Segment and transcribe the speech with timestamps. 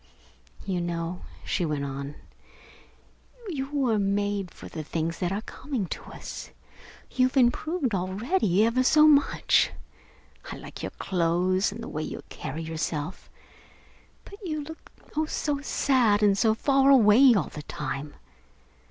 [0.65, 2.15] You know," she went on,
[3.49, 6.49] "you were made for the things that are coming to us.
[7.11, 9.69] You've improved already, ever so much.
[10.51, 13.29] I like your clothes and the way you carry yourself.
[14.25, 18.15] But you look oh, so sad and so far away all the time!